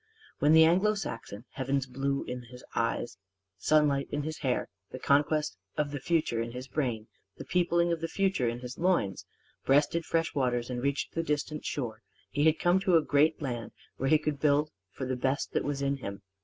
When 0.39 0.53
the 0.53 0.65
Anglo 0.65 0.95
Saxon, 0.95 1.45
heaven's 1.51 1.85
blue 1.85 2.23
in 2.23 2.41
his 2.45 2.63
eyes, 2.73 3.19
sunlight 3.59 4.09
in 4.11 4.23
his 4.23 4.39
hair, 4.39 4.67
the 4.89 4.97
conquest 4.97 5.57
of 5.77 5.91
the 5.91 5.99
future 5.99 6.41
in 6.41 6.53
his 6.53 6.67
brain, 6.67 7.07
the 7.37 7.45
peopling 7.45 7.91
of 7.91 8.01
the 8.01 8.07
future 8.07 8.49
in 8.49 8.61
his 8.61 8.79
loins, 8.79 9.27
breasted 9.63 10.03
fresh 10.07 10.33
waters 10.33 10.71
and 10.71 10.81
reached 10.81 11.13
the 11.13 11.21
distant 11.21 11.65
shore, 11.65 12.01
he 12.31 12.45
had 12.45 12.57
come 12.57 12.79
to 12.79 12.97
a 12.97 13.03
great 13.03 13.43
land 13.43 13.73
where 13.97 14.09
he 14.09 14.17
could 14.17 14.39
build 14.39 14.71
for 14.89 15.05
the 15.05 15.15
best 15.15 15.51
that 15.51 15.63
was 15.63 15.83
in 15.83 15.97
him. 15.97 16.23